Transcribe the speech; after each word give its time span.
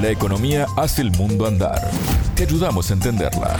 La 0.00 0.10
economía 0.10 0.66
hace 0.76 1.02
el 1.02 1.10
mundo 1.10 1.44
andar. 1.44 1.90
Te 2.36 2.44
ayudamos 2.44 2.88
a 2.88 2.94
entenderla. 2.94 3.56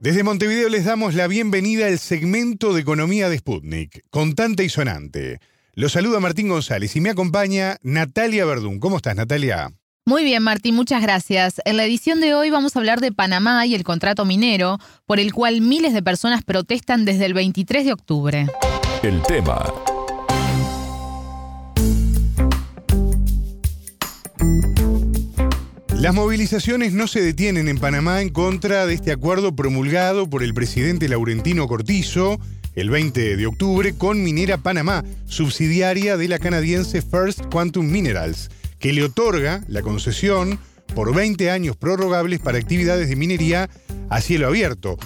Desde 0.00 0.22
Montevideo 0.22 0.70
les 0.70 0.86
damos 0.86 1.14
la 1.14 1.26
bienvenida 1.26 1.88
al 1.88 1.98
segmento 1.98 2.72
de 2.72 2.80
economía 2.80 3.28
de 3.28 3.36
Sputnik, 3.36 4.04
contante 4.08 4.64
y 4.64 4.70
sonante. 4.70 5.40
Los 5.74 5.92
saluda 5.92 6.20
Martín 6.20 6.48
González 6.48 6.96
y 6.96 7.02
me 7.02 7.10
acompaña 7.10 7.76
Natalia 7.82 8.46
Verdún. 8.46 8.78
¿Cómo 8.78 8.96
estás, 8.96 9.14
Natalia? 9.14 9.74
Muy 10.06 10.24
bien, 10.24 10.42
Martín, 10.42 10.74
muchas 10.74 11.02
gracias. 11.02 11.60
En 11.66 11.76
la 11.76 11.84
edición 11.84 12.22
de 12.22 12.32
hoy 12.32 12.48
vamos 12.48 12.74
a 12.74 12.78
hablar 12.78 13.00
de 13.00 13.12
Panamá 13.12 13.66
y 13.66 13.74
el 13.74 13.84
contrato 13.84 14.24
minero, 14.24 14.78
por 15.04 15.20
el 15.20 15.34
cual 15.34 15.60
miles 15.60 15.92
de 15.92 16.02
personas 16.02 16.44
protestan 16.44 17.04
desde 17.04 17.26
el 17.26 17.34
23 17.34 17.84
de 17.84 17.92
octubre. 17.92 18.46
El 19.02 19.20
tema 19.24 19.70
Las 25.98 26.14
movilizaciones 26.14 26.92
no 26.92 27.08
se 27.08 27.20
detienen 27.20 27.66
en 27.66 27.78
Panamá 27.78 28.22
en 28.22 28.28
contra 28.28 28.86
de 28.86 28.94
este 28.94 29.10
acuerdo 29.10 29.56
promulgado 29.56 30.30
por 30.30 30.44
el 30.44 30.54
presidente 30.54 31.08
Laurentino 31.08 31.66
Cortizo 31.66 32.38
el 32.76 32.88
20 32.88 33.36
de 33.36 33.46
octubre 33.46 33.92
con 33.94 34.22
Minera 34.22 34.58
Panamá, 34.58 35.02
subsidiaria 35.26 36.16
de 36.16 36.28
la 36.28 36.38
canadiense 36.38 37.02
First 37.02 37.46
Quantum 37.46 37.90
Minerals, 37.90 38.48
que 38.78 38.92
le 38.92 39.02
otorga 39.02 39.64
la 39.66 39.82
concesión 39.82 40.60
por 40.94 41.12
20 41.12 41.50
años 41.50 41.76
prorrogables 41.76 42.38
para 42.38 42.58
actividades 42.58 43.08
de 43.08 43.16
minería 43.16 43.68
a 44.08 44.20
cielo 44.20 44.46
abierto. 44.46 44.96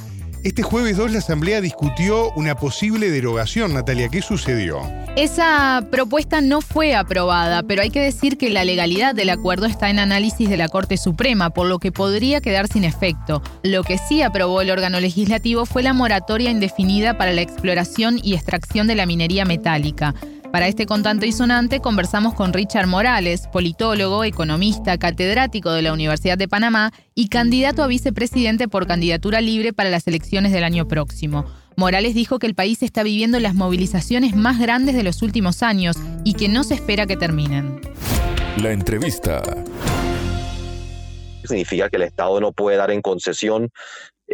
Este 0.45 0.65
jueves 0.65 0.97
2 0.97 1.13
la 1.13 1.19
Asamblea 1.19 1.61
discutió 1.61 2.33
una 2.33 2.57
posible 2.57 3.11
derogación. 3.11 3.75
Natalia, 3.75 4.09
¿qué 4.09 4.23
sucedió? 4.23 4.81
Esa 5.15 5.87
propuesta 5.89 6.41
no 6.41 6.61
fue 6.61 6.97
aprobada, 6.97 7.63
pero 7.63 7.83
hay 7.83 7.91
que 7.91 8.01
decir 8.01 8.37
que 8.39 8.51
la 8.51 8.65
legalidad 8.65 9.15
del 9.15 9.31
acuerdo 9.31 9.67
está 9.67 9.89
en 9.89 10.01
análisis 10.01 10.49
de 10.49 10.57
la 10.57 10.69
Corte 10.69 10.97
Suprema, 10.97 11.51
por 11.51 11.69
lo 11.69 11.79
que 11.79 11.93
podría 11.93 12.41
quedar 12.41 12.67
sin 12.67 12.83
efecto. 12.83 13.41
Lo 13.63 13.85
que 13.85 13.99
sí 13.99 14.21
aprobó 14.23 14.63
el 14.63 14.73
órgano 14.73 14.99
legislativo 14.99 15.65
fue 15.65 15.85
la 15.85 15.93
moratoria 15.93 16.51
indefinida 16.51 17.17
para 17.17 17.33
la 17.33 17.43
exploración 17.43 18.19
y 18.21 18.35
extracción 18.35 18.89
de 18.89 18.97
la 18.97 19.07
minería 19.07 19.45
metálica. 19.45 20.13
Para 20.53 20.69
este 20.69 20.85
contante 20.85 21.27
y 21.27 21.33
sonante 21.33 21.81
conversamos 21.81 22.35
con 22.35 22.53
Richard 22.53 22.87
Morales, 22.87 23.49
politólogo, 23.51 24.23
economista, 24.23 24.99
catedrático 24.99 25.73
de 25.73 25.81
la 25.81 25.95
Universidad 25.95 26.37
de 26.37 26.47
Panamá 26.47 26.93
y 27.15 27.29
candidato 27.29 27.83
a 27.83 27.87
vicepresidente 27.87 28.69
por 28.69 28.87
candidatura 28.87 29.41
libre 29.41 29.73
para 29.73 29.89
las 29.89 30.07
elecciones 30.07 30.53
del 30.53 30.65
año 30.65 30.87
próximo. 30.87 31.47
Morales 31.75 32.15
dijo 32.15 32.39
que 32.39 32.47
el 32.47 32.55
país 32.55 32.83
está 32.83 33.03
viviendo 33.03 33.41
las 33.41 33.55
movilizaciones 33.55 34.37
más 34.37 34.59
grandes 34.59 34.95
de 34.95 35.03
los 35.03 35.23
últimos 35.23 35.63
años 35.63 35.97
y 36.23 36.35
que 36.35 36.49
no 36.49 36.65
se 36.65 36.75
espera 36.75 37.07
que 37.07 37.17
terminen. 37.17 37.81
La 38.59 38.73
entrevista 38.73 39.43
significa 41.45 41.89
que 41.89 41.97
el 41.97 42.03
Estado 42.03 42.41
no 42.41 42.53
puede 42.53 42.77
dar 42.77 42.91
en 42.91 43.01
concesión 43.01 43.71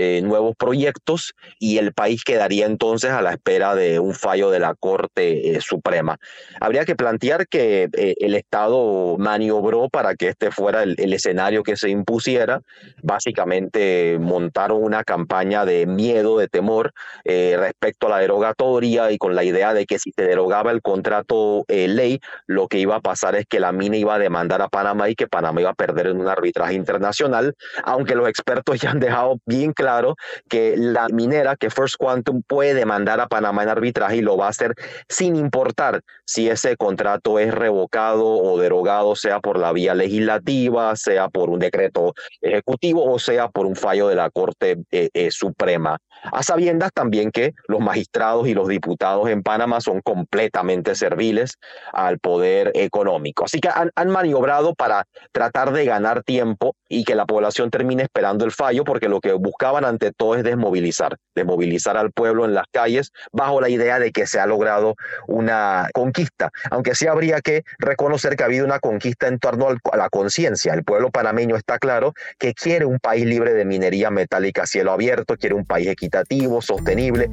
eh, 0.00 0.22
nuevos 0.22 0.54
proyectos 0.56 1.34
y 1.58 1.78
el 1.78 1.92
país 1.92 2.22
quedaría 2.22 2.66
entonces 2.66 3.10
a 3.10 3.20
la 3.20 3.32
espera 3.32 3.74
de 3.74 3.98
un 3.98 4.14
fallo 4.14 4.48
de 4.48 4.60
la 4.60 4.76
Corte 4.76 5.56
eh, 5.56 5.60
Suprema. 5.60 6.18
Habría 6.60 6.84
que 6.84 6.94
plantear 6.94 7.48
que 7.48 7.88
eh, 7.92 8.14
el 8.20 8.36
Estado 8.36 9.16
maniobró 9.18 9.88
para 9.88 10.14
que 10.14 10.28
este 10.28 10.52
fuera 10.52 10.84
el, 10.84 11.12
escenario 11.12 11.64
que 11.64 11.76
se 11.76 11.90
impusiera. 11.90 12.60
Básicamente 13.02 14.18
montaron 14.20 14.84
una 14.84 15.02
campaña 15.02 15.64
de 15.64 15.86
miedo, 15.86 16.38
de 16.38 16.46
temor 16.46 16.92
respecto 17.24 18.06
a 18.06 18.10
la 18.10 18.18
derogatoria 18.18 19.10
y 19.10 19.18
con 19.18 19.34
la 19.34 19.42
idea 19.42 19.74
de 19.74 19.84
que 19.84 19.98
si 19.98 20.12
se 20.12 20.22
derogaba 20.22 20.70
el 20.70 20.80
contrato 20.80 21.64
ley, 21.68 22.20
lo 22.46 22.68
que 22.68 22.78
iba 22.78 22.96
a 22.96 23.00
pasar 23.00 23.34
es 23.34 23.46
que 23.46 23.58
la 23.58 23.72
mina 23.72 23.96
iba 23.96 24.14
a 24.14 24.18
demandar 24.18 24.62
a 24.62 24.68
Panamá 24.68 25.08
y 25.08 25.16
que 25.16 25.26
Panamá 25.26 25.60
iba 25.60 25.70
a 25.70 25.74
perder 25.74 26.06
en 26.08 26.20
un 26.20 26.28
arbitraje 26.28 26.74
internacional, 26.74 27.56
aunque 27.82 28.14
los 28.14 28.28
expertos 28.28 28.80
ya 28.80 28.90
han 28.90 29.00
dejado 29.00 29.40
bien 29.44 29.72
claro 29.72 29.87
claro 29.88 30.16
que 30.50 30.76
la 30.76 31.08
minera, 31.08 31.56
que 31.56 31.70
First 31.70 31.96
Quantum 31.98 32.42
puede 32.46 32.74
demandar 32.74 33.20
a 33.20 33.26
Panamá 33.26 33.62
en 33.62 33.70
arbitraje 33.70 34.16
y 34.16 34.20
lo 34.20 34.36
va 34.36 34.46
a 34.46 34.50
hacer 34.50 34.74
sin 35.08 35.34
importar 35.34 36.02
si 36.26 36.50
ese 36.50 36.76
contrato 36.76 37.38
es 37.38 37.54
revocado 37.54 38.26
o 38.26 38.60
derogado, 38.60 39.16
sea 39.16 39.40
por 39.40 39.58
la 39.58 39.72
vía 39.72 39.94
legislativa, 39.94 40.94
sea 40.94 41.28
por 41.28 41.48
un 41.48 41.58
decreto 41.58 42.12
ejecutivo 42.42 43.10
o 43.10 43.18
sea 43.18 43.48
por 43.48 43.64
un 43.64 43.76
fallo 43.76 44.08
de 44.08 44.14
la 44.14 44.28
Corte 44.28 44.76
eh, 44.90 45.08
eh, 45.14 45.30
Suprema. 45.30 45.96
A 46.32 46.42
sabiendas 46.42 46.90
también 46.92 47.30
que 47.30 47.54
los 47.68 47.80
magistrados 47.80 48.46
y 48.46 48.52
los 48.52 48.68
diputados 48.68 49.28
en 49.28 49.42
Panamá 49.42 49.80
son 49.80 50.00
completamente 50.02 50.94
serviles 50.96 51.54
al 51.92 52.18
poder 52.18 52.72
económico. 52.74 53.44
Así 53.44 53.60
que 53.60 53.68
han, 53.68 53.90
han 53.94 54.10
maniobrado 54.10 54.74
para 54.74 55.06
tratar 55.32 55.72
de 55.72 55.84
ganar 55.84 56.24
tiempo 56.24 56.74
y 56.88 57.04
que 57.04 57.14
la 57.14 57.24
población 57.24 57.70
termine 57.70 58.02
esperando 58.02 58.44
el 58.44 58.52
fallo, 58.52 58.84
porque 58.84 59.08
lo 59.08 59.20
que 59.20 59.32
buscaban 59.68 59.84
ante 59.84 60.12
todo 60.12 60.34
es 60.34 60.44
desmovilizar, 60.44 61.16
desmovilizar 61.34 61.96
al 61.96 62.10
pueblo 62.10 62.44
en 62.46 62.54
las 62.54 62.64
calles 62.72 63.12
bajo 63.32 63.60
la 63.60 63.68
idea 63.68 63.98
de 63.98 64.12
que 64.12 64.26
se 64.26 64.40
ha 64.40 64.46
logrado 64.46 64.94
una 65.26 65.88
conquista, 65.92 66.50
aunque 66.70 66.94
sí 66.94 67.06
habría 67.06 67.40
que 67.40 67.64
reconocer 67.78 68.36
que 68.36 68.44
ha 68.44 68.46
habido 68.46 68.64
una 68.64 68.78
conquista 68.78 69.28
en 69.28 69.38
torno 69.38 69.68
a 69.68 69.96
la 69.96 70.08
conciencia. 70.08 70.72
El 70.72 70.84
pueblo 70.84 71.10
panameño 71.10 71.56
está 71.56 71.78
claro 71.78 72.14
que 72.38 72.54
quiere 72.54 72.86
un 72.86 72.98
país 72.98 73.26
libre 73.26 73.52
de 73.52 73.64
minería 73.66 74.10
metálica 74.10 74.62
a 74.62 74.66
cielo 74.66 74.92
abierto, 74.92 75.36
quiere 75.36 75.54
un 75.54 75.66
país 75.66 75.88
equitativo, 75.88 76.62
sostenible. 76.62 77.28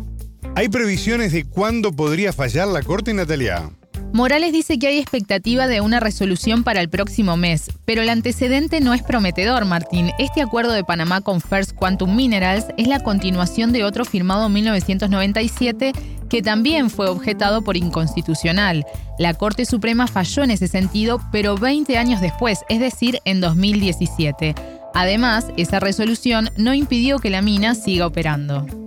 ¿Hay 0.55 0.67
previsiones 0.67 1.31
de 1.31 1.45
cuándo 1.45 1.93
podría 1.93 2.33
fallar 2.33 2.67
la 2.67 2.81
Corte, 2.81 3.13
Natalia? 3.13 3.69
Morales 4.15 4.53
dice 4.53 4.79
que 4.79 4.87
hay 4.87 4.97
expectativa 4.97 5.67
de 5.67 5.81
una 5.81 5.99
resolución 5.99 6.63
para 6.63 6.79
el 6.79 6.87
próximo 6.87 7.35
mes, 7.35 7.69
pero 7.83 8.01
el 8.01 8.07
antecedente 8.07 8.79
no 8.79 8.93
es 8.93 9.03
prometedor, 9.03 9.65
Martín. 9.65 10.11
Este 10.19 10.41
acuerdo 10.41 10.71
de 10.71 10.85
Panamá 10.85 11.19
con 11.19 11.41
First 11.41 11.73
Quantum 11.73 12.15
Minerals 12.15 12.67
es 12.77 12.87
la 12.87 13.01
continuación 13.01 13.73
de 13.73 13.83
otro 13.83 14.05
firmado 14.05 14.45
en 14.45 14.53
1997 14.53 15.91
que 16.29 16.41
también 16.41 16.89
fue 16.89 17.09
objetado 17.09 17.61
por 17.61 17.75
inconstitucional. 17.75 18.85
La 19.19 19.33
Corte 19.33 19.65
Suprema 19.65 20.07
falló 20.07 20.43
en 20.43 20.51
ese 20.51 20.69
sentido, 20.69 21.19
pero 21.33 21.57
20 21.57 21.97
años 21.97 22.21
después, 22.21 22.61
es 22.69 22.79
decir, 22.79 23.19
en 23.25 23.41
2017. 23.41 24.55
Además, 24.93 25.47
esa 25.57 25.81
resolución 25.81 26.51
no 26.55 26.73
impidió 26.73 27.19
que 27.19 27.29
la 27.29 27.41
mina 27.41 27.75
siga 27.75 28.07
operando. 28.07 28.84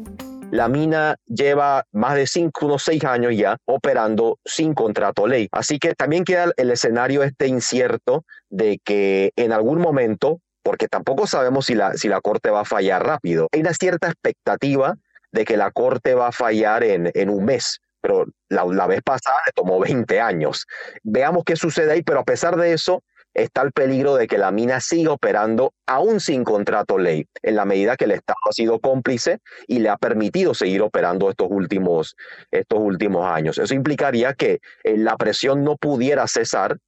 La 0.51 0.69
mina 0.69 1.17
lleva 1.27 1.85
más 1.93 2.15
de 2.15 2.27
cinco, 2.27 2.67
unos 2.67 2.83
seis 2.83 3.05
años 3.05 3.35
ya 3.37 3.59
operando 3.67 4.39
sin 4.47 4.73
contrato 4.73 5.27
ley. 5.27 5.49
Así 5.53 5.79
que 5.79 5.95
también 5.95 6.25
queda 6.25 6.51
el 6.57 6.71
escenario 6.71 7.23
este 7.23 7.49
incierto 7.49 8.25
de 8.49 8.81
que 8.83 9.33
en 9.37 9.53
algún 9.53 9.79
momento, 9.79 10.41
porque 10.63 10.89
tampoco 10.89 11.27
sabemos 11.27 11.67
si 11.67 11.75
la, 11.75 11.95
si 11.95 12.09
la 12.09 12.23
Corte 12.23 12.49
va 12.49 12.61
a 12.61 12.65
fallar 12.65 13.05
rápido, 13.05 13.49
hay 13.53 13.61
una 13.61 13.75
cierta 13.75 14.09
expectativa 14.09 14.97
de 15.33 15.45
que 15.45 15.59
la 15.59 15.71
Corte 15.71 16.15
va 16.15 16.29
a 16.29 16.33
fallar 16.33 16.83
en, 16.83 17.11
en 17.15 17.29
un 17.29 17.45
mes 17.45 17.81
pero 18.01 18.27
la, 18.49 18.65
la, 18.65 18.87
vez 18.87 19.03
pasada 19.03 19.39
le 19.45 19.53
tomó 19.53 19.81
20 19.81 20.21
años. 20.21 20.67
Veamos 21.03 21.43
qué 21.45 21.57
sucede 21.57 21.93
ahí, 21.93 22.03
pero 22.03 22.21
a 22.21 22.25
pesar 22.25 22.57
de 22.57 22.73
eso, 22.73 23.03
está 23.39 23.63
el 23.63 23.73
peligro 23.73 24.17
de 24.17 24.27
que 24.27 24.39
la 24.39 24.51
mina 24.51 24.81
siga 24.81 25.13
operando 25.13 25.73
aún 25.87 26.21
sin 26.21 26.45
contrato 26.45 26.99
ley, 26.99 27.27
en 27.43 27.57
la 27.57 27.65
medida 27.65 27.97
que 27.97 28.05
el 28.05 28.13
Estado 28.13 28.39
ha 28.49 28.53
sido 28.53 28.79
cómplice 28.81 29.39
y 29.67 29.79
le 29.79 29.89
ha 29.89 29.97
permitido 29.97 30.55
seguir 30.55 30.83
operando 30.83 31.31
estos 31.31 31.49
últimos, 31.51 32.17
estos 32.51 32.79
últimos 32.79 33.27
años. 33.27 33.59
Eso 33.59 33.75
implicaría 33.75 34.35
que 34.35 34.61
eh, 34.85 34.97
la 34.97 35.17
presión 35.17 35.65
no 35.65 35.77
pudiera 35.77 36.27
cesar 36.27 36.79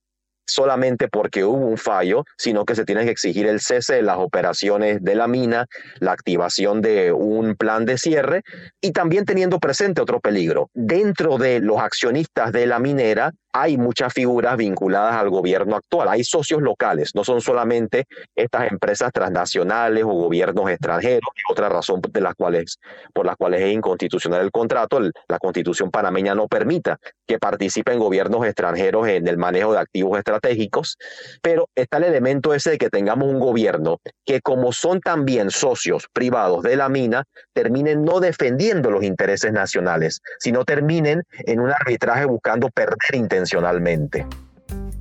solamente 0.50 1.08
porque 1.08 1.44
hubo 1.44 1.66
un 1.66 1.78
fallo, 1.78 2.24
sino 2.36 2.64
que 2.64 2.74
se 2.74 2.84
tiene 2.84 3.04
que 3.04 3.10
exigir 3.10 3.46
el 3.46 3.60
cese 3.60 3.94
de 3.94 4.02
las 4.02 4.18
operaciones 4.18 5.02
de 5.02 5.14
la 5.14 5.28
mina, 5.28 5.66
la 6.00 6.12
activación 6.12 6.82
de 6.82 7.12
un 7.12 7.54
plan 7.54 7.84
de 7.84 7.98
cierre 7.98 8.42
y 8.80 8.92
también 8.92 9.24
teniendo 9.24 9.60
presente 9.60 10.02
otro 10.02 10.20
peligro. 10.20 10.68
Dentro 10.74 11.38
de 11.38 11.60
los 11.60 11.78
accionistas 11.78 12.52
de 12.52 12.66
la 12.66 12.78
minera 12.78 13.32
hay 13.52 13.76
muchas 13.76 14.12
figuras 14.12 14.56
vinculadas 14.56 15.14
al 15.14 15.30
gobierno 15.30 15.76
actual. 15.76 16.08
Hay 16.08 16.24
socios 16.24 16.62
locales, 16.62 17.14
no 17.14 17.24
son 17.24 17.40
solamente 17.40 18.06
estas 18.36 18.70
empresas 18.70 19.10
transnacionales 19.12 20.04
o 20.04 20.08
gobiernos 20.08 20.70
extranjeros, 20.70 21.30
otra 21.48 21.68
razón 21.68 22.00
de 22.00 22.20
las 22.20 22.34
cuales, 22.34 22.78
por 23.12 23.26
las 23.26 23.36
cuales 23.36 23.62
es 23.62 23.72
inconstitucional 23.72 24.42
el 24.42 24.50
contrato. 24.50 25.00
La 25.28 25.38
constitución 25.38 25.90
panameña 25.90 26.34
no 26.34 26.46
permita 26.46 26.98
que 27.26 27.38
participen 27.38 27.98
gobiernos 27.98 28.44
extranjeros 28.46 29.08
en 29.08 29.26
el 29.26 29.36
manejo 29.36 29.72
de 29.72 29.78
activos 29.78 30.18
estratégicos, 30.18 30.96
pero 31.42 31.68
está 31.74 31.98
el 31.98 32.04
elemento 32.04 32.54
ese 32.54 32.70
de 32.70 32.78
que 32.78 32.90
tengamos 32.90 33.28
un 33.28 33.40
gobierno 33.40 33.98
que 34.24 34.40
como 34.40 34.72
son 34.72 35.00
también 35.00 35.50
socios 35.50 36.06
privados 36.12 36.62
de 36.62 36.76
la 36.76 36.88
mina, 36.88 37.24
terminen 37.52 38.04
no 38.04 38.20
defendiendo 38.20 38.90
los 38.90 39.02
intereses 39.02 39.52
nacionales, 39.52 40.20
sino 40.38 40.64
terminen 40.64 41.22
en 41.46 41.60
un 41.60 41.70
arbitraje 41.70 42.26
buscando 42.26 42.68
perder 42.68 42.96
intereses 43.14 43.39
intencionalmente. 43.40 44.26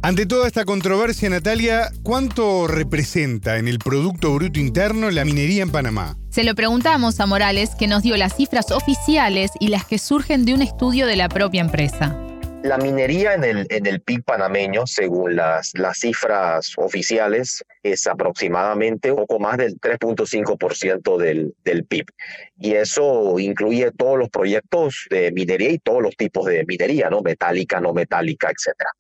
Ante 0.02 0.26
toda 0.26 0.48
esta 0.48 0.64
controversia, 0.64 1.30
Natalia, 1.30 1.92
¿cuánto 2.04 2.68
representa 2.68 3.58
en 3.58 3.68
el 3.68 3.80
Producto 3.80 4.34
Bruto 4.34 4.60
Interno 4.60 5.12
la 5.12 5.26
minería 5.26 5.62
en 5.62 5.72
Panamá? 5.72 6.16
Se 6.30 6.46
lo 6.46 6.56
preguntamos 6.56 7.20
a 7.20 7.26
Morales, 7.26 7.72
que 7.78 7.88
nos 7.88 8.02
dio 8.02 8.16
las 8.16 8.36
cifras 8.36 8.72
oficiales 8.72 9.52
y 9.60 9.68
las 9.68 9.84
que 9.86 10.00
surgen 10.00 10.46
de 10.46 10.54
un 10.54 10.62
estudio 10.62 11.06
de 11.06 11.18
la 11.18 11.28
propia 11.28 11.60
empresa. 11.60 12.18
La 12.64 12.78
minería 12.78 13.36
en 13.36 13.46
el, 13.46 13.68
en 13.70 13.86
el 13.86 14.02
PIB 14.02 14.24
panameño, 14.24 14.86
según 14.86 15.36
las, 15.36 15.72
las 15.76 16.00
cifras 16.00 16.74
oficiales, 16.78 17.64
es 17.84 18.06
aproximadamente 18.06 19.14
poco 19.14 19.40
más 19.40 19.58
del 19.58 19.80
3.5% 19.80 21.18
del, 21.18 21.54
del 21.64 21.86
PIB. 21.86 22.06
Y 22.58 22.74
eso 22.74 23.40
incluye 23.40 23.92
todos 23.92 24.20
los 24.20 24.30
proyectos 24.30 25.08
de 25.10 25.32
minería 25.32 25.72
y 25.72 25.80
todos 25.80 26.02
los 26.02 26.18
tipos 26.18 26.46
de 26.48 26.66
minería, 26.66 27.10
¿no? 27.10 27.22
Metálica, 27.22 27.80
no 27.80 27.94
metálica, 27.94 28.52
etcétera. 28.52 28.92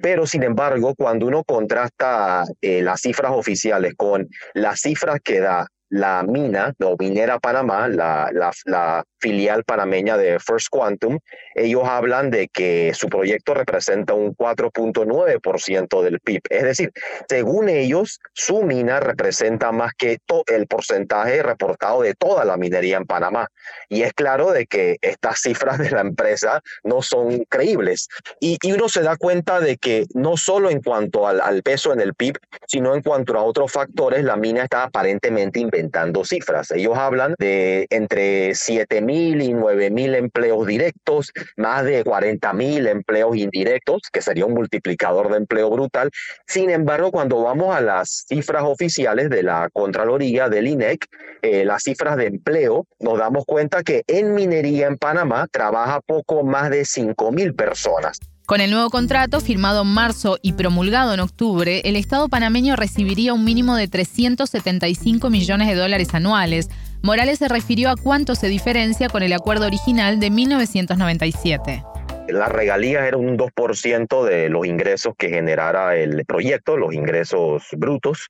Pero, 0.00 0.24
sin 0.24 0.44
embargo, 0.44 0.94
cuando 0.94 1.26
uno 1.26 1.42
contrasta 1.42 2.44
eh, 2.60 2.82
las 2.82 3.00
cifras 3.00 3.32
oficiales 3.32 3.94
con 3.96 4.28
las 4.54 4.80
cifras 4.80 5.18
que 5.22 5.40
da 5.40 5.66
la 5.90 6.22
mina, 6.22 6.74
o 6.82 6.96
Minera 6.98 7.38
Panamá, 7.38 7.88
la, 7.88 8.30
la, 8.32 9.04
filial 9.20 9.64
panameña 9.64 10.16
de 10.16 10.38
First 10.38 10.68
Quantum, 10.70 11.18
ellos 11.56 11.82
hablan 11.88 12.30
de 12.30 12.46
que 12.46 12.92
su 12.94 13.08
proyecto 13.08 13.52
representa 13.52 14.14
un 14.14 14.32
4.9% 14.36 16.02
del 16.02 16.20
PIB. 16.20 16.40
Es 16.48 16.62
decir, 16.62 16.92
según 17.28 17.68
ellos, 17.68 18.20
su 18.32 18.62
mina 18.62 19.00
representa 19.00 19.72
más 19.72 19.92
que 19.98 20.18
el 20.46 20.66
porcentaje 20.68 21.42
reportado 21.42 22.02
de 22.02 22.14
toda 22.14 22.44
la 22.44 22.56
minería 22.56 22.96
en 22.96 23.06
Panamá. 23.06 23.48
Y 23.88 24.02
es 24.02 24.12
claro 24.12 24.52
de 24.52 24.66
que 24.66 24.98
estas 25.00 25.40
cifras 25.42 25.78
de 25.78 25.90
la 25.90 26.00
empresa 26.00 26.62
no 26.84 27.02
son 27.02 27.44
creíbles. 27.48 28.08
Y, 28.38 28.58
y 28.62 28.72
uno 28.72 28.88
se 28.88 29.02
da 29.02 29.16
cuenta 29.16 29.60
de 29.60 29.78
que 29.78 30.06
no 30.14 30.36
solo 30.36 30.70
en 30.70 30.80
cuanto 30.80 31.26
al, 31.26 31.40
al, 31.40 31.62
peso 31.62 31.92
en 31.92 32.00
el 32.00 32.14
PIB, 32.14 32.38
sino 32.66 32.94
en 32.94 33.02
cuanto 33.02 33.36
a 33.36 33.42
otros 33.42 33.72
factores, 33.72 34.22
la 34.22 34.36
mina 34.36 34.62
está 34.62 34.84
aparentemente 34.84 35.58
inventando 35.78 36.24
cifras. 36.24 36.70
Ellos 36.72 36.96
hablan 36.98 37.34
de 37.38 37.86
entre 37.90 38.54
7 38.54 39.00
mil 39.00 39.40
y 39.40 39.52
9 39.52 39.90
mil 39.90 40.14
empleos 40.14 40.66
directos, 40.66 41.32
más 41.56 41.84
de 41.84 42.02
40 42.02 42.52
mil 42.52 42.86
empleos 42.86 43.36
indirectos, 43.36 44.02
que 44.12 44.20
sería 44.20 44.46
un 44.46 44.54
multiplicador 44.54 45.30
de 45.30 45.36
empleo 45.36 45.70
brutal. 45.70 46.10
Sin 46.46 46.70
embargo, 46.70 47.12
cuando 47.12 47.42
vamos 47.42 47.74
a 47.74 47.80
las 47.80 48.24
cifras 48.28 48.64
oficiales 48.64 49.30
de 49.30 49.42
la 49.42 49.68
Contraloría 49.72 50.48
del 50.48 50.66
INEC, 50.66 51.06
eh, 51.42 51.64
las 51.64 51.84
cifras 51.84 52.16
de 52.16 52.26
empleo, 52.26 52.86
nos 52.98 53.18
damos 53.18 53.44
cuenta 53.46 53.82
que 53.82 54.02
en 54.08 54.34
minería 54.34 54.88
en 54.88 54.96
Panamá 54.96 55.46
trabaja 55.50 56.00
poco 56.00 56.42
más 56.42 56.70
de 56.70 56.84
5 56.84 57.30
mil 57.30 57.54
personas. 57.54 58.18
Con 58.48 58.62
el 58.62 58.70
nuevo 58.70 58.88
contrato, 58.88 59.40
firmado 59.40 59.82
en 59.82 59.88
marzo 59.88 60.38
y 60.40 60.54
promulgado 60.54 61.12
en 61.12 61.20
octubre, 61.20 61.82
el 61.84 61.96
Estado 61.96 62.30
panameño 62.30 62.76
recibiría 62.76 63.34
un 63.34 63.44
mínimo 63.44 63.76
de 63.76 63.88
375 63.88 65.28
millones 65.28 65.68
de 65.68 65.74
dólares 65.74 66.14
anuales. 66.14 66.70
Morales 67.02 67.40
se 67.40 67.48
refirió 67.48 67.90
a 67.90 67.96
cuánto 67.96 68.34
se 68.34 68.48
diferencia 68.48 69.10
con 69.10 69.22
el 69.22 69.34
acuerdo 69.34 69.66
original 69.66 70.18
de 70.18 70.30
1997. 70.30 71.84
Las 72.28 72.48
regalías 72.48 73.04
eran 73.04 73.20
un 73.20 73.36
2% 73.36 74.24
de 74.24 74.48
los 74.48 74.64
ingresos 74.64 75.12
que 75.18 75.28
generara 75.28 75.96
el 75.96 76.24
proyecto, 76.24 76.78
los 76.78 76.94
ingresos 76.94 77.64
brutos 77.76 78.28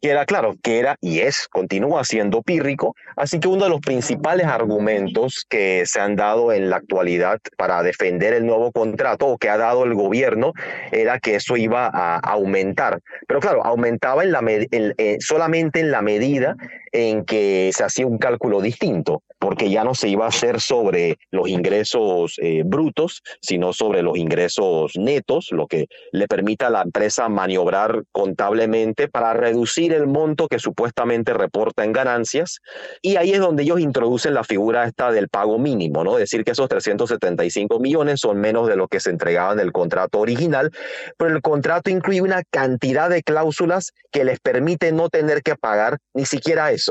que 0.00 0.10
era 0.10 0.26
claro, 0.26 0.56
que 0.62 0.78
era 0.78 0.96
y 1.00 1.20
es, 1.20 1.48
continúa 1.48 2.04
siendo 2.04 2.42
pírrico. 2.42 2.94
Así 3.16 3.40
que 3.40 3.48
uno 3.48 3.64
de 3.64 3.70
los 3.70 3.80
principales 3.80 4.46
argumentos 4.46 5.46
que 5.48 5.84
se 5.86 6.00
han 6.00 6.16
dado 6.16 6.52
en 6.52 6.70
la 6.70 6.76
actualidad 6.76 7.40
para 7.56 7.82
defender 7.82 8.34
el 8.34 8.46
nuevo 8.46 8.72
contrato 8.72 9.26
o 9.26 9.38
que 9.38 9.48
ha 9.48 9.56
dado 9.56 9.84
el 9.84 9.94
gobierno 9.94 10.52
era 10.92 11.18
que 11.18 11.36
eso 11.36 11.56
iba 11.56 11.90
a 11.92 12.18
aumentar. 12.18 13.00
Pero 13.26 13.40
claro, 13.40 13.64
aumentaba 13.64 14.22
en 14.22 14.32
la 14.32 14.40
eh, 14.46 15.16
solamente 15.20 15.80
en 15.80 15.90
la 15.90 16.02
medida 16.02 16.56
en 16.96 17.26
que 17.26 17.70
se 17.74 17.84
hacía 17.84 18.06
un 18.06 18.16
cálculo 18.16 18.62
distinto, 18.62 19.22
porque 19.38 19.68
ya 19.68 19.84
no 19.84 19.94
se 19.94 20.08
iba 20.08 20.24
a 20.24 20.28
hacer 20.28 20.62
sobre 20.62 21.18
los 21.30 21.46
ingresos 21.48 22.36
eh, 22.40 22.62
brutos, 22.64 23.22
sino 23.42 23.74
sobre 23.74 24.02
los 24.02 24.16
ingresos 24.16 24.92
netos, 24.96 25.48
lo 25.50 25.66
que 25.66 25.88
le 26.12 26.26
permita 26.26 26.68
a 26.68 26.70
la 26.70 26.80
empresa 26.80 27.28
maniobrar 27.28 28.04
contablemente 28.12 29.08
para 29.08 29.34
reducir 29.34 29.92
el 29.92 30.06
monto 30.06 30.48
que 30.48 30.58
supuestamente 30.58 31.34
reporta 31.34 31.84
en 31.84 31.92
ganancias. 31.92 32.60
Y 33.02 33.16
ahí 33.16 33.32
es 33.32 33.40
donde 33.40 33.64
ellos 33.64 33.80
introducen 33.80 34.32
la 34.32 34.44
figura 34.44 34.84
esta 34.84 35.12
del 35.12 35.28
pago 35.28 35.58
mínimo, 35.58 36.02
¿no? 36.02 36.16
Decir 36.16 36.44
que 36.44 36.52
esos 36.52 36.68
375 36.68 37.78
millones 37.78 38.20
son 38.20 38.38
menos 38.38 38.68
de 38.68 38.76
lo 38.76 38.88
que 38.88 39.00
se 39.00 39.10
entregaba 39.10 39.52
en 39.52 39.60
el 39.60 39.72
contrato 39.72 40.20
original, 40.20 40.70
pero 41.18 41.34
el 41.34 41.42
contrato 41.42 41.90
incluye 41.90 42.22
una 42.22 42.42
cantidad 42.50 43.10
de 43.10 43.22
cláusulas 43.22 43.92
que 44.10 44.24
les 44.24 44.40
permite 44.40 44.92
no 44.92 45.10
tener 45.10 45.42
que 45.42 45.56
pagar 45.56 45.98
ni 46.14 46.24
siquiera 46.24 46.72
eso 46.72 46.85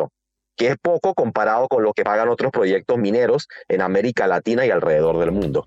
que 0.56 0.68
es 0.68 0.78
poco 0.82 1.14
comparado 1.14 1.68
con 1.68 1.84
lo 1.84 1.94
que 1.94 2.04
pagan 2.04 2.30
otros 2.30 2.52
proyectos 2.52 2.98
mineros 2.98 3.48
en 3.68 3.82
América 3.82 4.28
Latina 4.28 4.66
y 4.66 4.72
alrededor 4.72 5.20
del 5.20 5.32
mundo. 5.32 5.66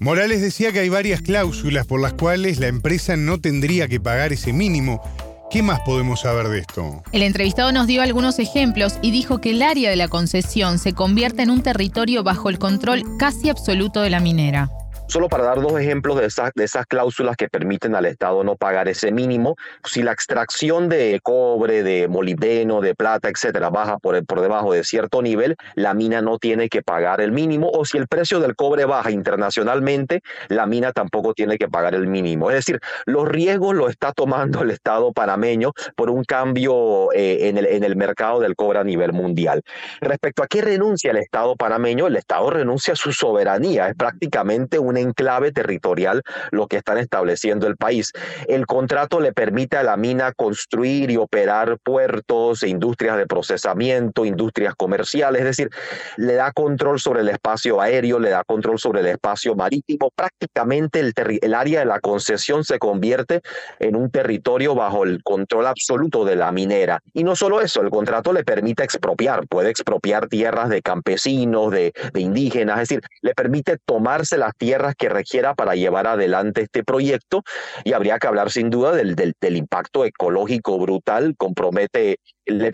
Morales 0.00 0.42
decía 0.42 0.72
que 0.72 0.80
hay 0.80 0.88
varias 0.88 1.22
cláusulas 1.22 1.86
por 1.86 2.00
las 2.00 2.14
cuales 2.14 2.58
la 2.58 2.66
empresa 2.66 3.16
no 3.16 3.40
tendría 3.40 3.86
que 3.86 4.00
pagar 4.00 4.32
ese 4.32 4.52
mínimo. 4.52 5.00
¿Qué 5.48 5.62
más 5.62 5.80
podemos 5.82 6.22
saber 6.22 6.48
de 6.48 6.60
esto? 6.60 7.02
El 7.12 7.22
entrevistado 7.22 7.72
nos 7.72 7.86
dio 7.86 8.02
algunos 8.02 8.38
ejemplos 8.38 8.98
y 9.02 9.10
dijo 9.10 9.40
que 9.40 9.50
el 9.50 9.62
área 9.62 9.90
de 9.90 9.96
la 9.96 10.08
concesión 10.08 10.78
se 10.78 10.94
convierte 10.94 11.42
en 11.42 11.50
un 11.50 11.62
territorio 11.62 12.24
bajo 12.24 12.48
el 12.48 12.58
control 12.58 13.04
casi 13.18 13.50
absoluto 13.50 14.00
de 14.00 14.10
la 14.10 14.18
minera. 14.18 14.70
Solo 15.12 15.28
para 15.28 15.44
dar 15.44 15.60
dos 15.60 15.78
ejemplos 15.78 16.18
de 16.18 16.24
esas, 16.24 16.52
de 16.54 16.64
esas 16.64 16.86
cláusulas 16.86 17.36
que 17.36 17.46
permiten 17.46 17.94
al 17.94 18.06
Estado 18.06 18.42
no 18.44 18.56
pagar 18.56 18.88
ese 18.88 19.12
mínimo, 19.12 19.56
si 19.84 20.02
la 20.02 20.12
extracción 20.12 20.88
de 20.88 21.20
cobre, 21.22 21.82
de 21.82 22.08
molibdeno, 22.08 22.80
de 22.80 22.94
plata, 22.94 23.28
etcétera, 23.28 23.68
baja 23.68 23.98
por, 23.98 24.24
por 24.24 24.40
debajo 24.40 24.72
de 24.72 24.84
cierto 24.84 25.20
nivel, 25.20 25.56
la 25.74 25.92
mina 25.92 26.22
no 26.22 26.38
tiene 26.38 26.70
que 26.70 26.80
pagar 26.80 27.20
el 27.20 27.30
mínimo, 27.30 27.70
o 27.74 27.84
si 27.84 27.98
el 27.98 28.08
precio 28.08 28.40
del 28.40 28.56
cobre 28.56 28.86
baja 28.86 29.10
internacionalmente, 29.10 30.22
la 30.48 30.64
mina 30.64 30.92
tampoco 30.92 31.34
tiene 31.34 31.58
que 31.58 31.68
pagar 31.68 31.94
el 31.94 32.06
mínimo. 32.06 32.48
Es 32.48 32.56
decir, 32.56 32.80
los 33.04 33.28
riesgos 33.28 33.74
lo 33.74 33.90
está 33.90 34.12
tomando 34.12 34.62
el 34.62 34.70
Estado 34.70 35.12
panameño 35.12 35.72
por 35.94 36.08
un 36.08 36.24
cambio 36.24 37.12
eh, 37.12 37.50
en, 37.50 37.58
el, 37.58 37.66
en 37.66 37.84
el 37.84 37.96
mercado 37.96 38.40
del 38.40 38.56
cobre 38.56 38.78
a 38.78 38.84
nivel 38.84 39.12
mundial. 39.12 39.60
Respecto 40.00 40.42
a 40.42 40.46
qué 40.46 40.62
renuncia 40.62 41.10
el 41.10 41.18
Estado 41.18 41.54
panameño, 41.54 42.06
el 42.06 42.16
Estado 42.16 42.48
renuncia 42.48 42.94
a 42.94 42.96
su 42.96 43.12
soberanía, 43.12 43.88
es 43.88 43.94
prácticamente 43.94 44.78
una 44.78 45.01
enclave 45.02 45.52
territorial 45.52 46.22
lo 46.50 46.66
que 46.66 46.78
están 46.78 46.98
estableciendo 46.98 47.66
el 47.66 47.76
país. 47.76 48.12
El 48.48 48.66
contrato 48.66 49.20
le 49.20 49.32
permite 49.32 49.76
a 49.76 49.82
la 49.82 49.96
mina 49.96 50.32
construir 50.32 51.10
y 51.10 51.16
operar 51.16 51.78
puertos 51.82 52.62
e 52.62 52.68
industrias 52.68 53.16
de 53.16 53.26
procesamiento, 53.26 54.24
industrias 54.24 54.74
comerciales, 54.74 55.40
es 55.40 55.46
decir, 55.46 55.70
le 56.16 56.34
da 56.34 56.52
control 56.52 57.00
sobre 57.00 57.20
el 57.20 57.28
espacio 57.28 57.80
aéreo, 57.80 58.18
le 58.18 58.30
da 58.30 58.44
control 58.44 58.78
sobre 58.78 59.00
el 59.00 59.06
espacio 59.06 59.54
marítimo. 59.54 60.10
Prácticamente 60.14 61.00
el, 61.00 61.54
área 61.54 61.80
de 61.80 61.86
la 61.86 62.00
concesión 62.00 62.64
se 62.64 62.78
convierte 62.78 63.42
en 63.78 63.96
un 63.96 64.10
territorio 64.10 64.74
bajo 64.74 65.04
el 65.04 65.22
control 65.22 65.66
absoluto 65.66 66.24
de 66.24 66.36
la 66.36 66.52
minera. 66.52 67.00
Y 67.12 67.24
no 67.24 67.36
solo 67.36 67.60
eso, 67.60 67.80
el 67.82 67.90
contrato 67.90 68.32
le 68.32 68.44
permite 68.44 68.84
expropiar, 68.84 69.46
puede 69.48 69.70
expropiar 69.70 70.28
tierras 70.28 70.68
de 70.68 70.82
campesinos, 70.82 71.70
de 71.72 71.92
indígenas, 72.14 72.80
es 72.80 72.88
decir, 72.88 73.02
le 73.20 73.34
permite 73.34 73.78
tomarse 73.84 74.38
las 74.38 74.56
tierras 74.56 74.91
que 74.96 75.08
requiera 75.08 75.54
para 75.54 75.74
llevar 75.74 76.06
adelante 76.06 76.62
este 76.62 76.84
proyecto 76.84 77.42
y 77.84 77.92
habría 77.92 78.18
que 78.18 78.26
hablar 78.26 78.50
sin 78.50 78.70
duda 78.70 78.92
del, 78.92 79.14
del, 79.14 79.56
impacto 79.56 80.04
ecológico 80.04 80.78
brutal, 80.78 81.34
compromete 81.36 82.18
el, 82.46 82.72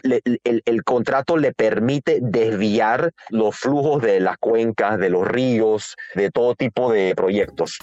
el, 0.65 0.85
contrato 0.85 1.37
le 1.37 1.53
permite 1.53 2.19
desviar 2.23 3.13
los 3.31 3.57
flujos 3.57 4.03
de 4.03 4.21
las 4.21 4.39
cuencas, 4.39 4.99
de 4.99 5.11
los 5.11 5.27
ríos, 5.27 5.97
de 6.15 6.31
todo 6.31 6.55
tipo 6.55 6.93
de 6.93 7.15
proyectos. 7.15 7.79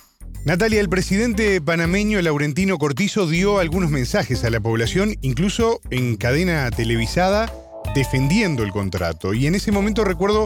Natalia, 0.45 0.79
el 0.79 0.89
presidente 0.89 1.59
panameño 1.59 2.21
Laurentino 2.21 2.77
Cortizo 2.77 3.27
dio 3.27 3.59
algunos 3.59 3.89
mensajes 3.89 4.43
a 4.43 4.49
la 4.49 4.59
población, 4.59 5.15
incluso 5.21 5.81
en 5.89 6.17
cadena 6.17 6.69
televisada, 6.69 7.51
defendiendo 7.95 8.63
el 8.63 8.71
contrato. 8.71 9.33
Y 9.33 9.47
en 9.47 9.55
ese 9.55 9.71
momento 9.71 10.03
recuerdo 10.03 10.45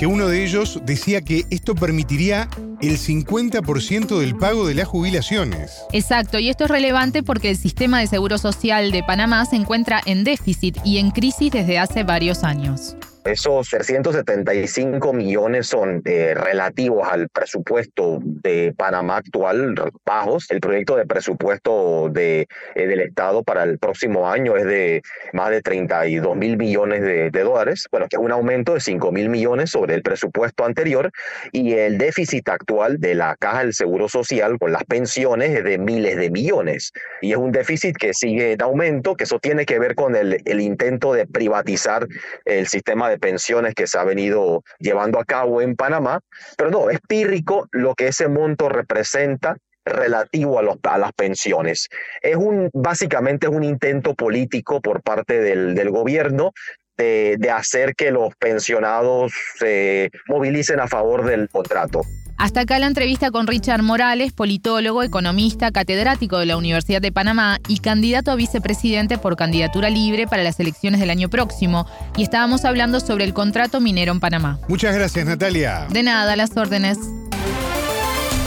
que 0.00 0.06
uno 0.06 0.28
de 0.28 0.42
ellos 0.42 0.80
decía 0.86 1.20
que 1.20 1.44
esto 1.50 1.74
permitiría 1.74 2.48
el 2.80 2.96
50% 2.96 4.18
del 4.18 4.34
pago 4.34 4.66
de 4.66 4.72
las 4.72 4.88
jubilaciones. 4.88 5.82
Exacto, 5.92 6.38
y 6.38 6.48
esto 6.48 6.64
es 6.64 6.70
relevante 6.70 7.22
porque 7.22 7.50
el 7.50 7.58
sistema 7.58 8.00
de 8.00 8.06
seguro 8.06 8.38
social 8.38 8.92
de 8.92 9.02
Panamá 9.02 9.44
se 9.44 9.56
encuentra 9.56 10.00
en 10.06 10.24
déficit 10.24 10.78
y 10.86 10.96
en 10.96 11.10
crisis 11.10 11.52
desde 11.52 11.78
hace 11.78 12.02
varios 12.02 12.44
años. 12.44 12.96
Esos 13.24 13.68
375 13.68 15.12
millones 15.12 15.66
son 15.66 16.00
eh, 16.06 16.32
relativos 16.34 17.06
al 17.06 17.28
presupuesto 17.28 18.18
de 18.22 18.72
Panamá 18.74 19.18
actual, 19.18 19.74
bajos. 20.06 20.50
El 20.50 20.60
proyecto 20.60 20.96
de 20.96 21.04
presupuesto 21.04 22.08
de, 22.10 22.48
eh, 22.74 22.86
del 22.86 23.00
Estado 23.00 23.42
para 23.42 23.64
el 23.64 23.78
próximo 23.78 24.30
año 24.30 24.56
es 24.56 24.64
de 24.64 25.02
más 25.34 25.50
de 25.50 25.60
32 25.60 26.34
mil 26.34 26.56
millones 26.56 27.02
de, 27.02 27.30
dólares, 27.30 27.86
bueno, 27.90 28.06
que 28.08 28.16
es 28.16 28.22
un 28.22 28.32
aumento 28.32 28.72
de 28.72 28.80
5 28.80 29.12
mil 29.12 29.28
millones 29.28 29.70
sobre 29.70 29.94
el 29.94 30.02
presupuesto 30.02 30.64
anterior 30.64 31.10
y 31.52 31.74
el 31.74 31.98
déficit 31.98 32.48
actual 32.48 33.00
de 33.00 33.14
la 33.14 33.36
Caja 33.38 33.60
del 33.60 33.74
Seguro 33.74 34.08
Social 34.08 34.58
con 34.58 34.72
las 34.72 34.84
pensiones 34.84 35.50
es 35.50 35.64
de 35.64 35.76
miles 35.76 36.16
de 36.16 36.30
millones. 36.30 36.92
Y 37.20 37.32
es 37.32 37.36
un 37.36 37.52
déficit 37.52 37.96
que 37.98 38.14
sigue 38.14 38.52
en 38.52 38.62
aumento, 38.62 39.14
que 39.14 39.24
eso 39.24 39.38
tiene 39.38 39.66
que 39.66 39.78
ver 39.78 39.94
con 39.94 40.16
el, 40.16 40.40
el 40.46 40.60
intento 40.60 41.12
de 41.12 41.26
privatizar 41.26 42.06
el 42.46 42.66
sistema 42.66 43.09
de 43.10 43.18
pensiones 43.18 43.74
que 43.74 43.86
se 43.86 43.98
ha 43.98 44.04
venido 44.04 44.62
llevando 44.78 45.18
a 45.18 45.24
cabo 45.24 45.60
en 45.60 45.76
Panamá, 45.76 46.20
pero 46.56 46.70
no, 46.70 46.90
es 46.90 47.00
pírrico 47.06 47.68
lo 47.72 47.94
que 47.94 48.08
ese 48.08 48.28
monto 48.28 48.68
representa 48.68 49.56
relativo 49.84 50.58
a, 50.58 50.62
los, 50.62 50.76
a 50.82 50.98
las 50.98 51.12
pensiones. 51.12 51.88
Es 52.22 52.36
un, 52.36 52.70
básicamente 52.72 53.46
es 53.46 53.52
un 53.52 53.64
intento 53.64 54.14
político 54.14 54.80
por 54.80 55.02
parte 55.02 55.40
del, 55.40 55.90
gobierno 55.90 56.52
de, 56.96 57.50
hacer 57.52 57.94
que 57.94 58.10
los 58.10 58.34
pensionados 58.36 59.32
se 59.58 60.10
movilicen 60.28 60.80
a 60.80 60.88
favor 60.88 61.24
del 61.24 61.48
contrato. 61.48 62.02
Hasta 62.40 62.60
acá 62.60 62.78
la 62.78 62.86
entrevista 62.86 63.30
con 63.30 63.46
Richard 63.46 63.82
Morales, 63.82 64.32
politólogo, 64.32 65.02
economista, 65.02 65.72
catedrático 65.72 66.38
de 66.38 66.46
la 66.46 66.56
Universidad 66.56 67.02
de 67.02 67.12
Panamá 67.12 67.58
y 67.68 67.80
candidato 67.80 68.30
a 68.30 68.34
vicepresidente 68.34 69.18
por 69.18 69.36
candidatura 69.36 69.90
libre 69.90 70.26
para 70.26 70.42
las 70.42 70.58
elecciones 70.58 71.00
del 71.00 71.10
año 71.10 71.28
próximo. 71.28 71.86
Y 72.16 72.22
estábamos 72.22 72.64
hablando 72.64 72.98
sobre 73.00 73.24
el 73.24 73.34
contrato 73.34 73.78
minero 73.82 74.12
en 74.12 74.20
Panamá. 74.20 74.58
Muchas 74.68 74.94
gracias, 74.94 75.26
Natalia. 75.26 75.86
De 75.90 76.02
nada, 76.02 76.34
las 76.34 76.56
órdenes. 76.56 76.96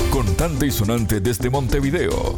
Contante 0.09 0.65
y 0.65 0.71
sonante 0.71 1.19
desde 1.19 1.51
Montevideo. 1.51 2.35